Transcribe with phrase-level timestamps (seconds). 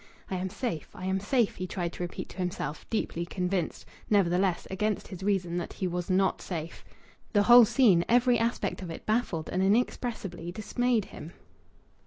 [0.31, 0.89] "I am safe.
[0.95, 5.57] I am safe," he tried to repeat to himself, deeply convinced, nevertheless, against his reason,
[5.57, 6.83] that he was not safe.
[7.33, 11.33] The whole scene, every aspect of it, baffled and inexpressibly dismayed him.